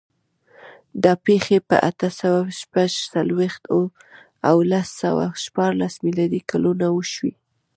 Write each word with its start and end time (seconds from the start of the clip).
دا 1.03 1.13
پېښې 1.25 1.57
په 1.69 1.75
اته 1.89 2.07
سوه 2.19 2.39
شپږ 2.61 2.91
څلوېښت 3.13 3.63
او 4.49 4.55
لس 4.71 4.87
سوه 5.01 5.25
شپاړس 5.43 5.93
میلادي 6.05 6.41
کلونو 6.51 6.85
وشوې. 6.93 7.33